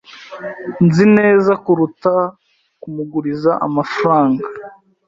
[0.85, 2.13] Nzi neza kuruta
[2.81, 4.45] kumuguriza amafaranga.